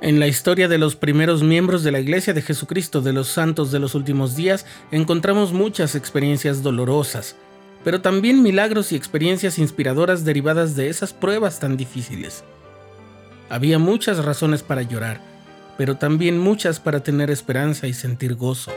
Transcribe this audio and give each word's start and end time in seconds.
En 0.00 0.20
la 0.20 0.26
historia 0.26 0.68
de 0.68 0.76
los 0.76 0.96
primeros 0.96 1.42
miembros 1.42 1.82
de 1.82 1.90
la 1.92 2.00
Iglesia 2.00 2.34
de 2.34 2.42
Jesucristo 2.42 3.00
de 3.00 3.12
los 3.12 3.28
Santos 3.28 3.70
de 3.70 3.78
los 3.78 3.94
Últimos 3.94 4.36
Días 4.36 4.66
encontramos 4.90 5.52
muchas 5.52 5.94
experiencias 5.94 6.62
dolorosas, 6.62 7.36
pero 7.84 8.00
también 8.00 8.42
milagros 8.42 8.92
y 8.92 8.96
experiencias 8.96 9.58
inspiradoras 9.58 10.24
derivadas 10.24 10.76
de 10.76 10.88
esas 10.88 11.12
pruebas 11.12 11.58
tan 11.60 11.76
difíciles. 11.76 12.44
Había 13.48 13.78
muchas 13.78 14.22
razones 14.24 14.62
para 14.62 14.82
llorar, 14.82 15.20
pero 15.78 15.96
también 15.96 16.38
muchas 16.38 16.80
para 16.80 17.00
tener 17.00 17.30
esperanza 17.30 17.86
y 17.86 17.94
sentir 17.94 18.34
gozo. 18.34 18.72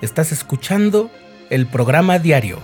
Estás 0.00 0.32
escuchando 0.32 1.10
el 1.50 1.66
programa 1.66 2.18
diario 2.18 2.58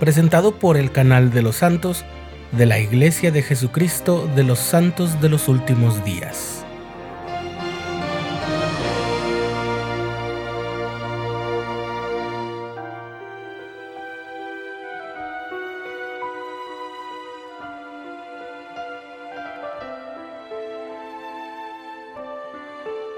presentado 0.00 0.58
por 0.58 0.76
el 0.76 0.90
canal 0.92 1.32
de 1.32 1.42
los 1.42 1.56
santos 1.56 2.04
de 2.52 2.66
la 2.66 2.78
Iglesia 2.78 3.30
de 3.30 3.42
Jesucristo 3.42 4.28
de 4.34 4.44
los 4.44 4.58
Santos 4.58 5.20
de 5.20 5.28
los 5.28 5.48
Últimos 5.48 6.04
Días. 6.04 6.64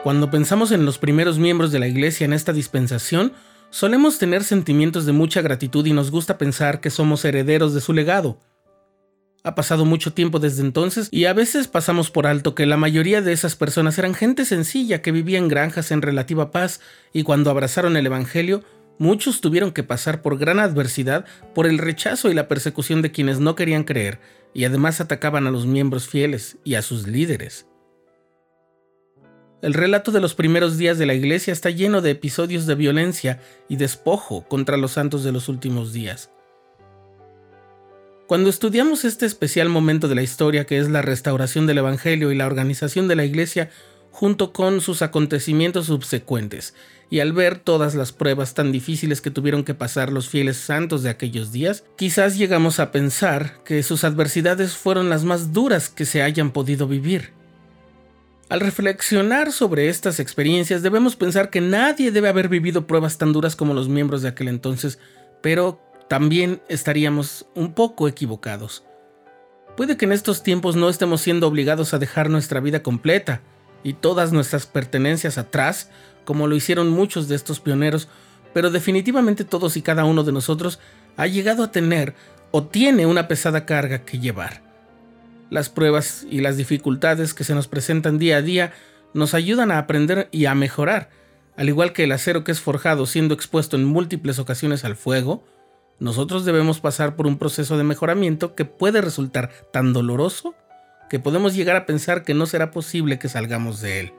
Cuando 0.03 0.31
pensamos 0.31 0.71
en 0.71 0.85
los 0.85 0.99
primeros 0.99 1.41
miembros 1.41 1.73
de 1.73 1.81
la 1.81 1.89
Iglesia 1.89 2.27
en 2.27 2.33
esta 2.33 2.53
dispensación, 2.53 3.33
Solemos 3.71 4.19
tener 4.19 4.45
sentimientos 4.45 5.07
de 5.07 5.13
mucha 5.13 5.43
gratitud 5.43 5.85
y 5.87 5.93
nos 5.93 6.11
gusta 6.11 6.39
pensar 6.39 6.81
que 6.81 6.91
somos 6.91 7.25
herederos 7.25 7.75
de 7.75 7.81
su 7.81 7.93
legado. 7.93 8.39
Ha 9.43 9.55
pasado 9.55 9.85
mucho 9.85 10.13
tiempo 10.13 10.39
desde 10.39 10.63
entonces 10.63 11.09
y 11.11 11.27
a 11.27 11.33
veces 11.33 11.69
pasamos 11.69 12.11
por 12.11 12.27
alto 12.27 12.55
que 12.55 12.67
la 12.67 12.77
mayoría 12.77 13.23
de 13.23 13.33
esas 13.33 13.55
personas 13.55 13.99
eran 13.99 14.15
gente 14.15 14.45
sencilla 14.45 15.03
que 15.03 15.13
vivía 15.13 15.39
en 15.39 15.49
granjas 15.49 15.91
en 15.91 16.03
relativa 16.03 16.51
paz 16.51 16.81
y 17.13 17.23
cuando 17.23 17.51
abrazaron 17.51 17.97
el 17.97 18.07
Evangelio, 18.07 18.65
muchos 18.99 19.41
tuvieron 19.41 19.73
que 19.73 19.83
pasar 19.83 20.23
por 20.23 20.39
gran 20.39 20.59
adversidad 20.59 21.27
por 21.55 21.67
el 21.67 21.79
rechazo 21.79 22.31
y 22.31 22.35
la 22.35 22.49
persecución 22.49 23.03
de 23.03 23.13
quienes 23.13 23.39
no 23.39 23.55
querían 23.55 23.85
creer 23.85 24.21
y 24.55 24.65
además 24.65 25.01
atacaban 25.01 25.47
a 25.47 25.51
los 25.51 25.67
miembros 25.67 26.09
fieles 26.09 26.57
y 26.65 26.75
a 26.75 26.83
sus 26.83 27.07
líderes. 27.07 27.67
El 29.67 29.75
relato 29.75 30.13
de 30.13 30.21
los 30.21 30.37
primeros 30.37 30.79
días 30.79 30.97
de 30.97 31.07
la 31.07 31.15
iglesia 31.15 31.53
está 31.53 31.71
lleno 31.71 32.01
de 32.01 32.13
episodios 32.13 32.67
de 32.67 32.77
violencia 32.77 33.41
y 33.69 33.75
despojo 33.75 34.47
contra 34.47 34.77
los 34.77 34.93
santos 34.93 35.25
de 35.25 35.33
los 35.33 35.49
últimos 35.49 35.93
días. 35.93 36.31
Cuando 38.29 38.49
estudiamos 38.49 39.05
este 39.05 39.27
especial 39.27 39.69
momento 39.69 40.07
de 40.07 40.15
la 40.15 40.23
historia 40.23 40.67
que 40.67 40.79
es 40.79 40.89
la 40.89 41.03
restauración 41.03 41.67
del 41.67 41.79
Evangelio 41.79 42.31
y 42.31 42.37
la 42.37 42.47
organización 42.47 43.09
de 43.09 43.17
la 43.17 43.25
iglesia 43.25 43.71
junto 44.13 44.53
con 44.53 44.81
sus 44.81 45.03
acontecimientos 45.03 45.87
subsecuentes, 45.87 46.75
y 47.11 47.19
al 47.19 47.33
ver 47.33 47.59
todas 47.59 47.97
las 47.97 48.13
pruebas 48.13 48.55
tan 48.55 48.71
difíciles 48.71 49.21
que 49.21 49.33
tuvieron 49.33 49.65
que 49.65 49.75
pasar 49.75 50.13
los 50.13 50.29
fieles 50.29 50.59
santos 50.59 51.03
de 51.03 51.11
aquellos 51.11 51.51
días, 51.51 51.83
quizás 51.97 52.39
llegamos 52.39 52.79
a 52.79 52.93
pensar 52.93 53.65
que 53.65 53.83
sus 53.83 54.05
adversidades 54.05 54.77
fueron 54.77 55.11
las 55.11 55.25
más 55.25 55.53
duras 55.53 55.89
que 55.89 56.05
se 56.07 56.23
hayan 56.23 56.53
podido 56.53 56.87
vivir. 56.87 57.35
Al 58.49 58.61
reflexionar 58.61 59.51
sobre 59.51 59.89
estas 59.89 60.21
experiencias 60.21 60.81
debemos 60.83 61.17
pensar 61.17 61.51
que 61.51 61.61
nadie 61.61 62.13
debe 62.13 62.29
haber 62.29 62.49
vivido 62.49 62.87
pruebas 62.87 63.19
tan 63.19 63.33
duras 63.33 63.57
como 63.57 63.75
los 63.75 63.89
miembros 63.89 64.23
de 64.23 64.29
aquel 64.29 64.47
entonces, 64.47 65.01
pero 65.43 65.81
también 66.09 66.63
estaríamos 66.69 67.47
un 67.57 67.73
poco 67.73 68.07
equivocados. 68.07 68.85
Puede 69.77 69.97
que 69.97 70.05
en 70.05 70.13
estos 70.13 70.45
tiempos 70.45 70.77
no 70.77 70.89
estemos 70.89 71.23
siendo 71.23 71.49
obligados 71.49 71.93
a 71.93 71.99
dejar 71.99 72.31
nuestra 72.31 72.61
vida 72.61 72.85
completa 72.85 73.41
y 73.83 73.95
todas 73.95 74.33
nuestras 74.33 74.67
pertenencias 74.67 75.39
atrás, 75.39 75.91
como 76.25 76.47
lo 76.47 76.55
hicieron 76.55 76.89
muchos 76.89 77.27
de 77.27 77.35
estos 77.35 77.59
pioneros, 77.59 78.09
pero 78.55 78.71
definitivamente 78.71 79.45
todos 79.45 79.77
y 79.77 79.83
cada 79.83 80.05
uno 80.05 80.23
de 80.23 80.31
nosotros 80.31 80.79
ha 81.17 81.27
llegado 81.27 81.65
a 81.65 81.73
tener 81.73 82.15
o 82.53 82.63
tiene 82.65 83.07
una 83.07 83.27
pesada 83.27 83.67
carga 83.67 84.05
que 84.05 84.21
llevar. 84.21 84.66
Las 85.51 85.69
pruebas 85.69 86.27
y 86.29 86.41
las 86.41 86.57
dificultades 86.57 87.35
que 87.35 87.45
se 87.45 87.55
nos 87.55 87.69
presentan 87.69 88.19
día 88.19 88.39
a 88.39 88.43
día 88.43 88.73
nos 89.15 89.35
ayudan 89.35 89.71
a 89.71 89.79
aprender 89.79 90.29
y 90.33 90.47
a 90.47 90.55
mejorar. 90.55 91.11
Al 91.57 91.69
igual 91.69 91.93
que 91.93 92.05
el 92.05 92.13
acero 92.13 92.45
que 92.45 92.53
es 92.53 92.61
forjado 92.61 93.07
siendo 93.07 93.35
expuesto 93.35 93.77
en 93.77 93.85
múltiples 93.85 94.39
ocasiones 94.39 94.85
al 94.85 94.97
fuego, 94.97 95.45
nosotros 95.99 96.45
debemos 96.45 96.81
pasar 96.81 97.17
por 97.17 97.27
un 97.27 97.39
proceso 97.39 97.79
de 97.79 97.85
mejoramiento 97.85 98.55
que 98.55 98.65
puede 98.65 99.01
resultar 99.01 99.51
tan 99.73 99.93
doloroso 99.93 100.55
que 101.09 101.21
podemos 101.21 101.55
llegar 101.55 101.77
a 101.77 101.87
pensar 101.87 102.25
que 102.25 102.35
no 102.35 102.47
será 102.47 102.71
posible 102.71 103.19
que 103.19 103.29
salgamos 103.29 103.81
de 103.81 104.01
él. 104.01 104.13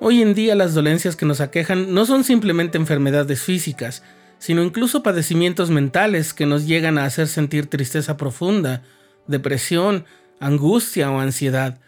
Hoy 0.00 0.22
en 0.22 0.34
día 0.34 0.54
las 0.54 0.74
dolencias 0.74 1.16
que 1.16 1.26
nos 1.26 1.40
aquejan 1.40 1.92
no 1.92 2.06
son 2.06 2.24
simplemente 2.24 2.78
enfermedades 2.78 3.42
físicas, 3.42 4.02
sino 4.42 4.64
incluso 4.64 5.04
padecimientos 5.04 5.70
mentales 5.70 6.34
que 6.34 6.46
nos 6.46 6.66
llegan 6.66 6.98
a 6.98 7.04
hacer 7.04 7.28
sentir 7.28 7.68
tristeza 7.68 8.16
profunda, 8.16 8.82
depresión, 9.28 10.04
angustia 10.40 11.12
o 11.12 11.20
ansiedad. 11.20 11.78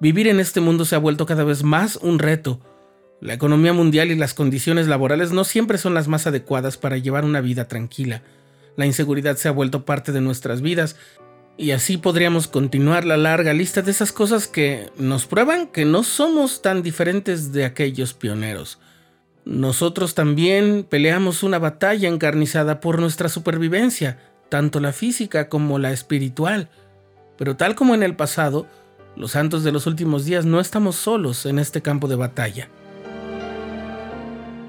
Vivir 0.00 0.26
en 0.26 0.40
este 0.40 0.62
mundo 0.62 0.86
se 0.86 0.94
ha 0.94 0.98
vuelto 0.98 1.26
cada 1.26 1.44
vez 1.44 1.64
más 1.64 1.96
un 1.96 2.18
reto. 2.18 2.60
La 3.20 3.34
economía 3.34 3.74
mundial 3.74 4.10
y 4.10 4.14
las 4.14 4.32
condiciones 4.32 4.88
laborales 4.88 5.32
no 5.32 5.44
siempre 5.44 5.76
son 5.76 5.92
las 5.92 6.08
más 6.08 6.26
adecuadas 6.26 6.78
para 6.78 6.96
llevar 6.96 7.26
una 7.26 7.42
vida 7.42 7.68
tranquila. 7.68 8.22
La 8.74 8.86
inseguridad 8.86 9.36
se 9.36 9.48
ha 9.48 9.52
vuelto 9.52 9.84
parte 9.84 10.12
de 10.12 10.22
nuestras 10.22 10.62
vidas 10.62 10.96
y 11.58 11.72
así 11.72 11.98
podríamos 11.98 12.48
continuar 12.48 13.04
la 13.04 13.18
larga 13.18 13.52
lista 13.52 13.82
de 13.82 13.90
esas 13.90 14.12
cosas 14.12 14.48
que 14.48 14.88
nos 14.96 15.26
prueban 15.26 15.66
que 15.66 15.84
no 15.84 16.04
somos 16.04 16.62
tan 16.62 16.82
diferentes 16.82 17.52
de 17.52 17.66
aquellos 17.66 18.14
pioneros. 18.14 18.78
Nosotros 19.44 20.14
también 20.14 20.86
peleamos 20.88 21.42
una 21.42 21.58
batalla 21.58 22.08
encarnizada 22.08 22.80
por 22.80 23.00
nuestra 23.00 23.28
supervivencia, 23.28 24.18
tanto 24.48 24.78
la 24.78 24.92
física 24.92 25.48
como 25.48 25.80
la 25.80 25.90
espiritual. 25.92 26.68
Pero 27.36 27.56
tal 27.56 27.74
como 27.74 27.94
en 27.94 28.04
el 28.04 28.14
pasado, 28.14 28.68
los 29.16 29.32
santos 29.32 29.64
de 29.64 29.72
los 29.72 29.86
últimos 29.86 30.24
días 30.24 30.44
no 30.46 30.60
estamos 30.60 30.94
solos 30.94 31.44
en 31.46 31.58
este 31.58 31.82
campo 31.82 32.06
de 32.06 32.14
batalla. 32.14 32.68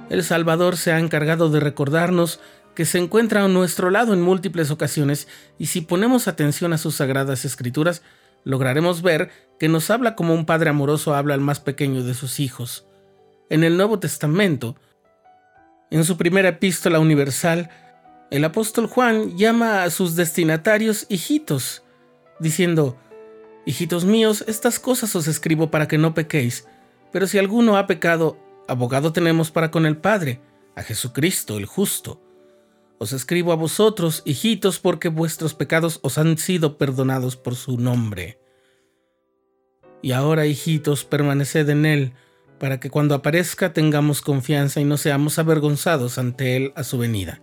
El 0.09 0.23
Salvador 0.23 0.75
se 0.75 0.91
ha 0.91 0.99
encargado 0.99 1.49
de 1.49 1.59
recordarnos 1.59 2.39
que 2.73 2.85
se 2.85 2.97
encuentra 2.97 3.43
a 3.43 3.47
nuestro 3.47 3.91
lado 3.91 4.13
en 4.13 4.21
múltiples 4.21 4.71
ocasiones 4.71 5.27
y 5.59 5.67
si 5.67 5.81
ponemos 5.81 6.27
atención 6.27 6.73
a 6.73 6.79
sus 6.79 6.95
sagradas 6.95 7.45
escrituras, 7.45 8.01
lograremos 8.43 9.03
ver 9.03 9.29
que 9.59 9.69
nos 9.69 9.91
habla 9.91 10.15
como 10.15 10.33
un 10.33 10.47
padre 10.47 10.71
amoroso 10.71 11.13
habla 11.13 11.35
al 11.35 11.41
más 11.41 11.59
pequeño 11.59 12.03
de 12.03 12.15
sus 12.15 12.39
hijos 12.39 12.87
en 13.53 13.63
el 13.63 13.77
Nuevo 13.77 13.99
Testamento. 13.99 14.75
En 15.91 16.03
su 16.05 16.17
primera 16.17 16.49
epístola 16.49 16.99
universal, 16.99 17.69
el 18.31 18.45
apóstol 18.45 18.87
Juan 18.87 19.37
llama 19.37 19.83
a 19.83 19.91
sus 19.91 20.15
destinatarios 20.15 21.05
hijitos, 21.07 21.83
diciendo, 22.39 22.97
Hijitos 23.67 24.05
míos, 24.05 24.43
estas 24.47 24.79
cosas 24.79 25.15
os 25.15 25.27
escribo 25.27 25.69
para 25.69 25.87
que 25.87 25.99
no 25.99 26.15
pequéis, 26.15 26.67
pero 27.11 27.27
si 27.27 27.37
alguno 27.37 27.77
ha 27.77 27.85
pecado, 27.85 28.39
abogado 28.67 29.13
tenemos 29.13 29.51
para 29.51 29.69
con 29.69 29.85
el 29.85 29.97
Padre, 29.97 30.41
a 30.75 30.81
Jesucristo 30.81 31.59
el 31.59 31.67
justo. 31.67 32.19
Os 32.97 33.13
escribo 33.13 33.51
a 33.51 33.55
vosotros, 33.55 34.23
hijitos, 34.25 34.79
porque 34.79 35.09
vuestros 35.09 35.53
pecados 35.53 35.99
os 36.01 36.17
han 36.17 36.39
sido 36.39 36.79
perdonados 36.79 37.35
por 37.37 37.55
su 37.55 37.77
nombre. 37.77 38.39
Y 40.01 40.11
ahora, 40.11 40.47
hijitos, 40.47 41.05
permaneced 41.05 41.69
en 41.69 41.85
él, 41.85 42.13
para 42.63 42.79
que 42.79 42.89
cuando 42.89 43.13
aparezca 43.13 43.73
tengamos 43.73 44.21
confianza 44.21 44.79
y 44.79 44.85
no 44.85 44.95
seamos 44.95 45.37
avergonzados 45.37 46.17
ante 46.17 46.55
Él 46.55 46.71
a 46.77 46.85
su 46.85 46.97
venida. 46.97 47.41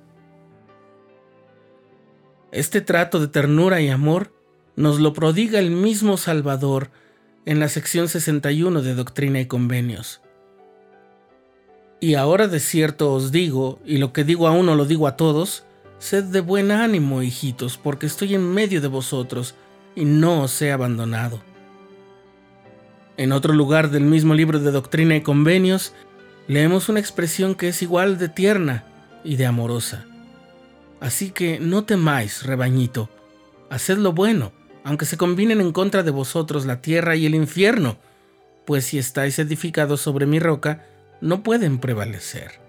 Este 2.53 2.81
trato 2.81 3.21
de 3.21 3.29
ternura 3.29 3.83
y 3.83 3.91
amor 3.91 4.33
nos 4.77 4.99
lo 4.99 5.13
prodiga 5.13 5.59
el 5.59 5.73
mismo 5.73 6.17
Salvador 6.17 6.91
en 7.45 7.61
la 7.61 7.69
sección 7.69 8.09
61 8.09 8.81
de 8.81 8.95
Doctrina 8.95 9.41
y 9.41 9.45
Convenios. 9.45 10.23
Y 12.01 12.15
ahora 12.15 12.49
de 12.49 12.59
cierto 12.59 13.13
os 13.13 13.31
digo, 13.31 13.79
y 13.85 13.99
lo 13.99 14.15
que 14.15 14.25
digo 14.25 14.49
a 14.49 14.53
uno 14.53 14.75
lo 14.75 14.87
digo 14.87 15.07
a 15.07 15.19
todos, 15.19 15.65
sed 15.99 16.25
de 16.25 16.41
buen 16.41 16.71
ánimo, 16.71 17.21
hijitos, 17.21 17.77
porque 17.77 18.07
estoy 18.07 18.35
en 18.35 18.55
medio 18.55 18.81
de 18.81 18.89
vosotros, 18.89 19.55
y 19.95 20.07
no 20.07 20.45
os 20.45 20.63
he 20.63 20.73
abandonado. 20.73 21.50
En 23.17 23.33
otro 23.33 23.53
lugar 23.53 23.91
del 23.91 24.05
mismo 24.05 24.35
libro 24.35 24.59
de 24.59 24.71
Doctrina 24.71 25.17
y 25.17 25.21
Convenios, 25.21 25.93
leemos 26.49 26.89
una 26.89 27.01
expresión 27.01 27.55
que 27.55 27.69
es 27.69 27.83
igual 27.83 28.19
de 28.19 28.29
tierna 28.29 28.85
y 29.25 29.37
de 29.37 29.47
amorosa. 29.47 30.07
Así 31.01 31.31
que 31.31 31.61
no 31.61 31.85
temáis, 31.85 32.45
rebañito, 32.45 33.09
haced 33.71 33.99
lo 33.99 34.13
bueno, 34.13 34.53
aunque 34.85 35.07
se 35.07 35.17
combinen 35.17 35.61
en 35.61 35.73
contra 35.73 36.03
de 36.03 36.11
vosotros 36.11 36.67
la 36.67 36.81
tierra 36.81 37.17
y 37.17 37.27
el 37.27 37.35
infierno, 37.35 37.97
pues 38.65 38.87
si 38.87 38.99
estáis 38.99 39.39
edificados 39.39 40.01
sobre 40.01 40.27
mi 40.27 40.39
roca, 40.39 40.87
no 41.21 41.43
pueden 41.43 41.79
prevalecer. 41.79 42.61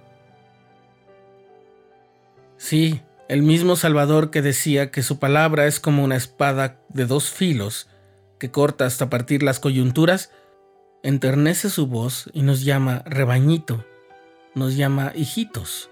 Sí, 2.58 3.02
El 3.28 3.44
mismo 3.44 3.78
Salvador 3.78 4.30
que 4.30 4.42
decía 4.42 4.92
que 4.92 5.04
su 5.04 5.18
palabra 5.18 5.66
es 5.66 5.80
como 5.80 6.04
una 6.04 6.18
espada 6.18 6.82
de 6.90 7.06
dos 7.06 7.30
filos 7.30 7.88
que 8.42 8.50
corta 8.50 8.88
hasta 8.88 9.08
partir 9.08 9.44
las 9.44 9.60
coyunturas, 9.60 10.32
enternece 11.04 11.70
su 11.70 11.86
voz 11.86 12.28
y 12.34 12.42
nos 12.42 12.66
llama 12.66 13.04
rebañito, 13.06 13.86
nos 14.56 14.76
llama 14.76 15.12
hijitos. 15.14 15.92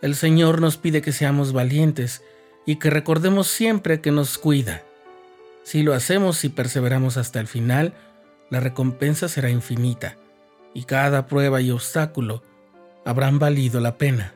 El 0.00 0.14
Señor 0.14 0.62
nos 0.62 0.78
pide 0.78 1.02
que 1.02 1.12
seamos 1.12 1.52
valientes 1.52 2.22
y 2.64 2.76
que 2.76 2.88
recordemos 2.88 3.48
siempre 3.48 4.00
que 4.00 4.12
nos 4.12 4.38
cuida. 4.38 4.82
Si 5.62 5.82
lo 5.82 5.92
hacemos 5.92 6.42
y 6.44 6.48
perseveramos 6.48 7.18
hasta 7.18 7.38
el 7.38 7.46
final, 7.46 7.92
la 8.48 8.60
recompensa 8.60 9.28
será 9.28 9.50
infinita 9.50 10.16
y 10.72 10.84
cada 10.84 11.26
prueba 11.26 11.60
y 11.60 11.70
obstáculo 11.70 12.42
habrán 13.04 13.38
valido 13.38 13.78
la 13.78 13.98
pena. 13.98 14.32